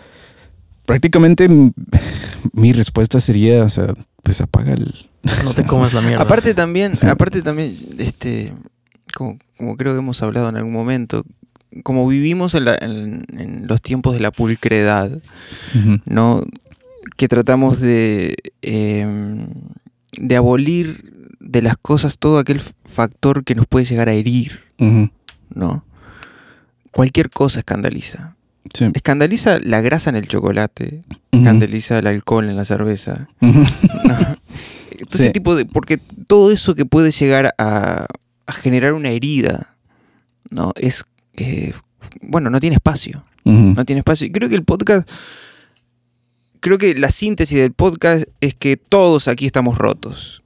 prácticamente 0.86 1.48
mi 2.54 2.74
respuesta 2.74 3.20
sería, 3.20 3.64
o 3.64 3.70
sea, 3.70 3.94
pues 4.24 4.42
apaga 4.42 4.74
el... 4.74 4.94
No 5.44 5.54
te 5.54 5.66
comas 5.66 5.94
la 5.94 6.02
mierda. 6.02 6.22
Aparte 6.24 6.54
también, 6.54 6.96
Sí. 6.96 7.08
aparte 7.08 7.42
también, 7.42 7.76
este, 7.98 8.54
como, 9.16 9.38
como 9.58 9.78
creo 9.78 9.94
que 9.94 10.00
hemos 10.00 10.22
hablado 10.22 10.50
en 10.50 10.58
algún 10.58 10.74
momento, 10.74 11.24
como 11.84 12.08
vivimos 12.08 12.54
en, 12.56 12.66
la- 12.66 12.78
en- 12.80 13.24
en 13.38 13.68
los 13.68 13.82
tiempos 13.82 14.14
de 14.14 14.20
la 14.20 14.32
pulcredad, 14.32 15.12
¿no? 16.06 16.44
Que 17.18 17.28
tratamos 17.28 17.80
de, 17.80 18.36
em, 18.62 19.48
de 20.20 20.36
abolir 20.36 21.14
de 21.40 21.62
las 21.62 21.78
cosas 21.78 22.18
todo 22.18 22.40
aquel 22.40 22.60
factor 22.86 23.44
que 23.44 23.56
nos 23.56 23.68
puede 23.68 23.86
llegar 23.86 24.10
a 24.10 24.14
herir, 24.14 24.62
¿no? 25.54 25.84
Cualquier 26.92 27.30
cosa 27.30 27.60
escandaliza. 27.60 28.36
sí, 28.74 28.86
Escandaliza 28.94 29.60
la 29.60 29.82
grasa 29.82 30.10
en 30.10 30.16
el 30.16 30.28
chocolate, 30.28 31.02
escandaliza 31.32 32.00
el 32.00 32.08
alcohol 32.08 32.50
en 32.50 32.56
la 32.56 32.66
cerveza. 32.66 33.28
ese 35.10 35.26
Sí. 35.28 35.30
tipo 35.32 35.56
de. 35.56 35.66
Porque 35.66 35.98
todo 36.28 36.52
eso 36.52 36.74
que 36.76 36.86
puede 36.86 37.12
llegar 37.12 37.54
a, 37.58 38.06
a 38.48 38.54
generar 38.54 38.94
una 38.94 39.10
herida, 39.10 39.76
¿no? 40.50 40.72
Es. 40.76 41.04
eh, 41.36 41.74
bueno, 42.22 42.50
no 42.50 42.60
tiene 42.60 42.76
espacio. 42.76 43.24
No 43.44 43.86
tiene 43.86 44.00
espacio. 44.00 44.26
Y 44.26 44.32
creo 44.32 44.50
que 44.50 44.56
el 44.56 44.64
podcast. 44.64 45.08
Creo 46.66 46.80
que 46.80 46.96
la 46.96 47.12
síntesis 47.12 47.60
del 47.60 47.74
podcast 47.74 48.24
es 48.42 48.56
que 48.56 48.76
todos 48.76 49.28
aquí 49.28 49.46
estamos 49.46 49.78
rotos. 49.78 50.42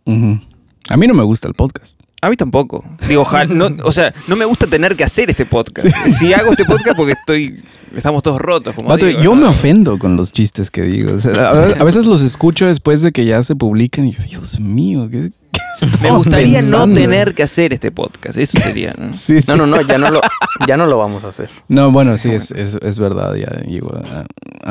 A 0.89 0.97
mí 0.97 1.07
no 1.07 1.13
me 1.13 1.23
gusta 1.23 1.47
el 1.47 1.53
podcast. 1.53 1.97
A 2.21 2.29
mí 2.29 2.35
tampoco. 2.35 2.83
Digo, 3.07 3.21
ojalá, 3.21 3.45
no, 3.45 3.69
o 3.85 3.93
sea, 3.93 4.13
no 4.27 4.35
me 4.35 4.43
gusta 4.43 4.67
tener 4.67 4.97
que 4.97 5.05
hacer 5.05 5.29
este 5.29 5.45
podcast. 5.45 5.87
Si 6.19 6.33
hago 6.33 6.51
este 6.51 6.65
podcast 6.65 6.97
porque 6.97 7.13
estoy. 7.13 7.63
Estamos 7.95 8.21
todos 8.21 8.41
rotos. 8.41 8.75
Como 8.75 8.89
Vato, 8.89 9.05
digo, 9.05 9.21
yo 9.21 9.33
¿no? 9.33 9.43
me 9.43 9.47
ofendo 9.47 9.97
con 9.97 10.17
los 10.17 10.33
chistes 10.33 10.69
que 10.69 10.81
digo. 10.81 11.13
O 11.13 11.19
sea, 11.21 11.51
a, 11.51 11.65
a 11.79 11.83
veces 11.85 12.05
los 12.05 12.19
escucho 12.19 12.65
después 12.65 13.01
de 13.01 13.13
que 13.13 13.23
ya 13.23 13.41
se 13.41 13.55
publican 13.55 14.05
y 14.05 14.11
yo, 14.11 14.21
Dios 14.23 14.59
mío, 14.59 15.07
¿qué, 15.09 15.29
qué 15.48 15.48
Me 16.01 16.11
gustaría 16.11 16.61
no 16.61 16.91
tener 16.93 17.33
que 17.33 17.43
hacer 17.43 17.71
este 17.73 17.91
podcast. 17.91 18.37
Eso 18.37 18.59
sería, 18.59 18.93
¿no? 18.97 19.13
Sí, 19.13 19.41
sí. 19.41 19.49
No, 19.49 19.55
no, 19.57 19.65
no, 19.65 19.81
ya 19.81 19.97
no 19.97 20.09
lo, 20.11 20.21
ya 20.67 20.75
no 20.77 20.85
lo 20.85 20.97
vamos 20.97 21.23
a 21.23 21.29
hacer. 21.29 21.49
No, 21.69 21.89
bueno, 21.91 22.17
sí, 22.17 22.31
es, 22.31 22.51
es, 22.51 22.75
es 22.81 22.99
verdad, 22.99 23.33
ya 23.35 23.47
llegó. 23.65 23.95
a- 23.95 24.25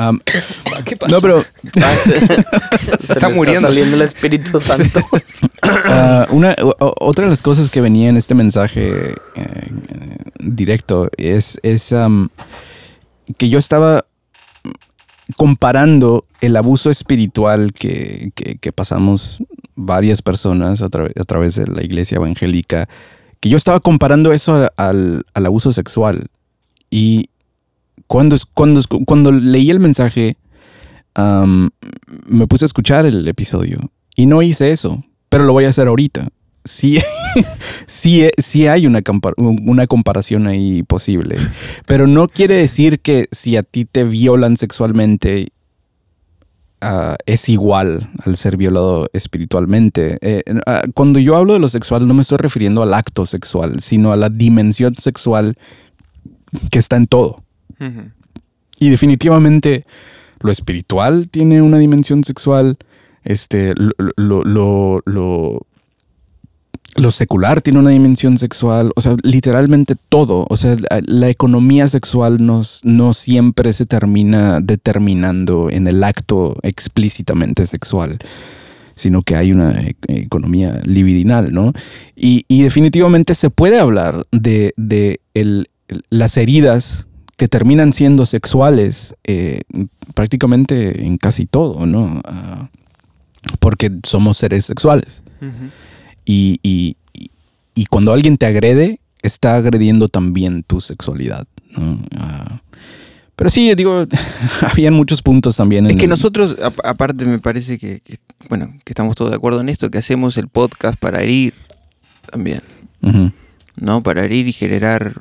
a- 0.09 0.13
¿Qué 0.85 0.95
no, 1.07 1.19
pero 1.19 1.43
Se, 2.99 3.13
está 3.13 3.29
muriendo. 3.29 3.67
saliendo 3.67 3.95
el 3.95 4.03
Espíritu 4.03 4.61
Santo. 4.61 5.01
ah, 5.63 6.27
una, 6.29 6.55
otra 6.79 7.23
de 7.25 7.29
las 7.31 7.41
cosas 7.41 7.69
que 7.71 7.81
venía 7.81 8.09
en 8.09 8.17
este 8.17 8.35
mensaje 8.35 9.15
eh, 9.35 9.71
directo 10.39 11.09
es, 11.17 11.59
es 11.63 11.93
que 13.37 13.49
yo 13.49 13.57
estaba 13.59 14.05
comparando 15.37 16.25
el 16.41 16.55
abuso 16.55 16.89
espiritual 16.89 17.73
que, 17.73 18.31
que- 18.35 18.57
que 18.57 18.71
pasamos 18.71 19.39
varias 19.79 20.21
personas 20.21 20.81
a, 20.81 20.85
a 20.85 21.23
través 21.25 21.55
de 21.55 21.67
la 21.67 21.83
iglesia 21.83 22.17
evangélica, 22.17 22.87
que 23.39 23.49
yo 23.49 23.57
estaba 23.57 23.79
comparando 23.79 24.33
eso 24.33 24.69
al, 24.75 25.23
al 25.33 25.45
abuso 25.45 25.71
sexual. 25.71 26.27
Y 26.89 27.29
cuando, 28.07 28.35
cuando, 28.53 28.81
cuando 29.05 29.31
leí 29.31 29.69
el 29.69 29.79
mensaje, 29.79 30.37
me 31.15 32.47
puse 32.47 32.65
a 32.65 32.67
escuchar 32.67 33.05
el 33.05 33.27
episodio 33.27 33.79
y 34.15 34.25
no 34.25 34.41
hice 34.41 34.71
eso, 34.71 35.03
pero 35.29 35.43
lo 35.45 35.53
voy 35.53 35.65
a 35.65 35.69
hacer 35.69 35.87
ahorita. 35.87 36.29
Sí, 36.65 36.99
sí, 37.85 38.27
sí 38.37 38.67
hay 38.67 38.85
una, 38.85 39.01
una 39.37 39.87
comparación 39.87 40.47
ahí 40.47 40.83
posible, 40.83 41.37
pero 41.85 42.05
no 42.05 42.27
quiere 42.27 42.55
decir 42.55 42.99
que 42.99 43.27
si 43.31 43.55
a 43.55 43.63
ti 43.63 43.85
te 43.85 44.03
violan 44.03 44.57
sexualmente 44.57 45.47
ah, 46.81 47.15
es 47.25 47.49
igual 47.49 48.09
al 48.25 48.35
ser 48.37 48.57
violado 48.57 49.07
espiritualmente. 49.13 50.17
Eh, 50.21 50.43
ah, 50.65 50.83
cuando 50.93 51.19
yo 51.19 51.35
hablo 51.35 51.53
de 51.53 51.59
lo 51.59 51.69
sexual 51.69 52.07
no 52.07 52.13
me 52.13 52.21
estoy 52.21 52.37
refiriendo 52.37 52.81
al 52.83 52.93
acto 52.93 53.25
sexual, 53.25 53.79
sino 53.81 54.11
a 54.11 54.17
la 54.17 54.29
dimensión 54.29 54.95
sexual 54.99 55.57
que 56.71 56.79
está 56.79 56.95
en 56.97 57.05
todo. 57.05 57.43
Y 58.79 58.89
definitivamente 58.89 59.85
lo 60.41 60.51
espiritual 60.51 61.29
tiene 61.29 61.61
una 61.61 61.77
dimensión 61.77 62.23
sexual. 62.23 62.77
Este, 63.23 63.73
lo, 63.75 63.91
lo, 64.15 64.43
lo, 64.43 65.01
lo- 65.05 65.67
lo 66.95 67.11
secular 67.11 67.61
tiene 67.61 67.79
una 67.79 67.91
dimensión 67.91 68.37
sexual. 68.37 68.91
O 68.95 69.01
sea, 69.01 69.15
literalmente 69.23 69.95
todo. 69.95 70.45
O 70.49 70.57
sea, 70.57 70.75
la, 71.05 71.29
economía 71.29 71.87
sexual 71.87 72.45
nos, 72.45 72.81
no 72.83 73.13
siempre 73.13 73.73
se 73.73 73.85
termina 73.85 74.59
determinando 74.61 75.69
en 75.69 75.87
el 75.87 76.03
acto 76.03 76.57
explícitamente 76.63 77.67
sexual 77.67 78.17
sino 78.95 79.21
que 79.21 79.37
hay 79.37 79.53
una 79.53 79.79
e- 79.79 79.95
economía 80.09 80.81
libidinal, 80.83 81.53
¿no? 81.53 81.71
Y, 82.17 82.43
y 82.49 82.63
definitivamente 82.63 83.33
se 83.33 83.49
puede 83.49 83.79
hablar 83.79 84.25
de, 84.33 84.73
de 84.75 85.21
el- 85.33 85.69
las 86.09 86.35
heridas 86.35 87.07
que 87.37 87.47
terminan 87.47 87.93
siendo 87.93 88.25
sexuales 88.25 89.15
eh, 89.23 89.61
prácticamente 90.13 91.05
en 91.05 91.17
casi 91.17 91.45
todo, 91.45 91.85
¿no? 91.85 92.21
Ah, 92.25 92.69
porque 93.59 93.89
somos 94.03 94.37
seres 94.37 94.65
sexuales. 94.65 95.23
Y, 95.41 95.45
y- 96.31 96.59
y- 96.63 96.95
y 97.75 97.85
cuando 97.85 98.11
alguien 98.13 98.37
te 98.37 98.45
agrede, 98.45 98.99
está 99.21 99.55
agrediendo 99.55 100.07
también 100.09 100.63
tu 100.63 100.81
sexualidad, 100.81 101.47
¿no? 101.75 101.99
Ah, 102.17 102.61
pero 103.35 103.49
sí, 103.49 103.73
digo, 103.75 104.05
habían 104.73 104.93
muchos 104.93 105.21
puntos 105.21 105.55
también. 105.55 105.85
Es 105.85 105.93
en 105.93 105.97
que 105.97 106.05
el- 106.05 106.09
nosotros, 106.09 106.57
ap- 106.61 106.85
aparte, 106.85 107.25
me 107.25 107.39
parece 107.39 107.77
que, 107.77 108.01
que, 108.01 108.17
bueno, 108.49 108.73
que 108.83 108.91
estamos 108.91 109.15
todos 109.15 109.31
de 109.31 109.37
acuerdo 109.37 109.61
en 109.61 109.69
esto, 109.69 109.89
que 109.89 109.97
hacemos 109.97 110.37
el 110.37 110.47
podcast 110.49 110.99
para 110.99 111.21
herir 111.21 111.53
también, 112.31 112.61
¿no? 113.77 114.03
Para 114.03 114.25
herir 114.25 114.47
y 114.47 114.51
generar 114.53 115.13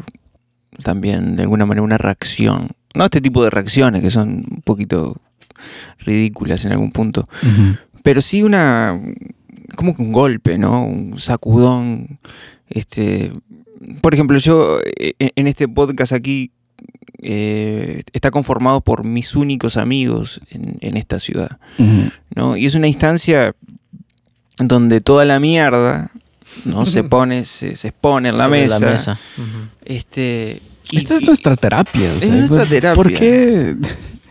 también, 0.82 1.36
de 1.36 1.42
alguna 1.42 1.64
manera, 1.64 1.82
una 1.84 1.98
reacción. 1.98 2.70
¿no? 2.94 3.04
Este 3.04 3.20
tipo 3.20 3.44
de 3.44 3.50
reacciones 3.50 4.02
que 4.02 4.10
son 4.10 4.44
un 4.50 4.62
poquito 4.64 5.16
ridículas 6.00 6.64
en 6.64 6.72
algún 6.72 6.90
punto. 6.92 7.28
Pero 8.02 8.20
sí 8.20 8.42
una. 8.42 8.98
Como 9.78 9.94
que 9.96 10.02
un 10.02 10.12
golpe, 10.12 10.58
¿no? 10.58 10.84
Un 10.84 11.18
sacudón. 11.18 12.18
Este. 12.68 13.32
Por 14.02 14.12
ejemplo, 14.12 14.36
yo 14.38 14.78
eh, 14.98 15.14
en 15.18 15.46
este 15.46 15.68
podcast 15.68 16.12
aquí. 16.12 16.50
eh, 17.22 18.02
está 18.12 18.30
conformado 18.30 18.80
por 18.80 19.04
mis 19.04 19.34
únicos 19.34 19.76
amigos 19.76 20.40
en, 20.50 20.76
en 20.80 20.96
esta 20.96 21.18
ciudad. 21.18 21.58
¿no? 22.34 22.56
Y 22.56 22.66
es 22.66 22.74
una 22.76 22.86
instancia 22.88 23.54
donde 24.58 25.00
toda 25.00 25.24
la 25.24 25.40
mierda 25.40 26.10
no 26.64 26.86
se 26.86 27.02
pone, 27.04 27.44
se, 27.44 27.74
se 27.76 27.88
expone 27.88 28.28
en 28.30 28.38
la 28.38 28.44
Sobre 28.44 28.60
mesa. 28.62 28.78
La 28.80 28.90
mesa. 28.92 29.18
Este. 29.84 30.60
y- 30.90 30.98
Esta 30.98 31.16
es 31.16 31.26
nuestra 31.26 31.56
terapia. 31.56 32.08
o 32.12 32.16
Es 32.16 32.20
sea, 32.24 32.34
nuestra 32.34 32.58
¿por- 32.60 32.68
terapia. 32.68 32.94
¿Por 32.94 33.12
qué? 33.12 33.76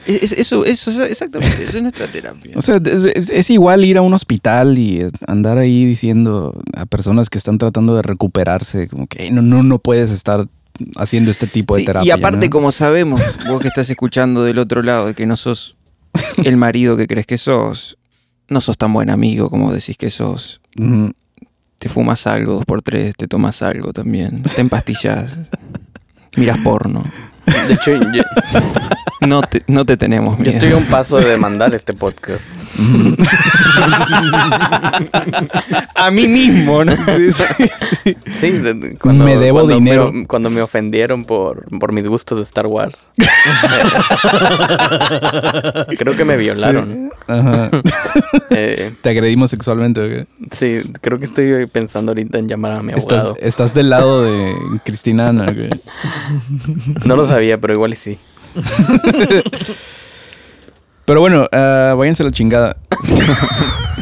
Es- 0.08 0.24
es- 0.24 0.40
eso, 0.40 0.66
eso, 0.66 1.04
exactamente, 1.04 1.64
eso 1.64 1.78
es 1.78 1.82
nuestra 1.84 2.08
terapia. 2.08 2.54
O 2.56 2.62
sea, 2.62 2.78
es, 2.78 3.04
es- 3.16 3.30
es 3.30 3.50
igual 3.50 3.84
ir 3.86 3.98
a 3.98 4.02
un 4.02 4.14
hospital 4.14 4.78
y 4.78 5.06
andar 5.28 5.58
ahí 5.58 5.86
diciendo 5.86 6.60
a 6.76 6.86
personas 6.86 7.30
que 7.30 7.38
están 7.38 7.58
tratando 7.58 7.96
de 7.96 8.02
recuperarse, 8.02 8.88
como 8.88 9.08
que 9.08 9.24
"Ey, 9.24 9.32
no, 9.32 9.42
no, 9.42 9.64
no 9.64 9.80
puedes 9.80 10.12
estar 10.12 10.48
haciendo 10.98 11.32
este 11.32 11.48
tipo 11.48 11.76
de 11.76 11.82
Sí, 11.82 11.86
terapia. 11.88 12.08
y 12.08 12.12
aparte, 12.12 12.48
¿no? 12.48 12.52
como 12.52 12.72
sabemos, 12.72 13.22
vos 13.48 13.62
que 13.62 13.68
estás 13.68 13.90
escuchando 13.90 14.44
del 14.44 14.60
otro 14.60 14.82
lado, 14.84 15.08
de 15.08 15.14
que 15.16 15.26
no 15.26 15.36
sos 15.36 15.76
el 16.44 16.58
marido 16.58 16.96
que 16.98 17.08
crees 17.08 17.26
que 17.26 17.38
sos, 17.38 17.98
no 18.50 18.62
sos 18.62 18.78
tan 18.78 18.94
buen 18.94 19.10
amigo 19.10 19.50
como 19.50 19.74
decís 19.74 19.98
que 19.98 20.10
sos. 20.10 20.62
Ujú. 20.80 21.12
Te 21.80 21.90
fumas 21.90 22.26
algo, 22.28 22.54
dos 22.54 22.66
por 22.66 22.82
tres, 22.82 23.16
te 23.16 23.28
tomas 23.28 23.62
algo 23.62 23.94
también, 23.94 24.42
te 24.42 24.62
empastillas, 24.62 25.38
miras 26.36 26.58
porno. 26.60 27.04
De 27.68 27.74
hecho, 27.76 27.92
yo, 28.14 28.24
No 29.20 29.42
te, 29.42 29.62
no 29.68 29.84
te 29.86 29.98
tenemos 29.98 30.38
yo 30.38 30.52
estoy 30.52 30.72
a 30.74 30.78
un 30.78 30.86
paso 30.86 31.18
de 31.18 31.26
demandar 31.26 31.74
este 31.74 31.94
podcast. 31.94 32.44
a 35.96 36.12
mí 36.12 36.28
mismo, 36.28 36.84
¿no? 36.86 36.94
Sí, 38.40 38.52
de- 38.52 38.98
cuando, 39.02 39.24
Me 39.26 39.36
debo 39.38 39.60
cuando 39.60 39.74
dinero. 39.76 40.12
Me, 40.12 40.26
cuando 40.28 40.50
me 40.50 40.62
ofendieron 40.62 41.26
por, 41.26 41.66
por 41.80 41.92
mis 41.94 42.06
gustos 42.08 42.38
de 42.38 42.44
Star 42.44 42.68
Wars. 42.68 43.10
creo 45.98 46.16
que 46.16 46.26
me 46.26 46.38
violaron. 46.38 47.12
Ajá. 47.28 47.70
Eh, 48.50 48.92
Te 49.02 49.10
agredimos 49.10 49.52
sexualmente. 49.52 50.02
¿o 50.02 50.08
qué? 50.08 50.26
sí, 50.52 50.82
creo 51.02 51.20
que 51.20 51.26
estoy 51.26 51.68
pensando 51.68 52.12
ahorita 52.12 52.40
en 52.40 52.48
llamar 52.48 52.72
a 52.74 52.82
mi 52.82 52.94
abogado. 52.94 53.36
estás 53.40 53.74
del 53.76 53.90
lado 53.92 54.24
de 54.24 54.52
Cristina 54.84 55.28
Ana. 55.28 55.46
No 57.06 57.16
lo 57.16 57.26
sabía, 57.26 57.60
pero 57.60 57.74
igual 57.74 57.94
y 57.94 57.98
sí. 57.98 58.18
Pero 61.06 61.20
bueno, 61.22 61.48
ah, 61.52 61.94
váyanse 61.98 62.24
a 62.24 62.26
la 62.26 62.32
chingada. 62.32 62.78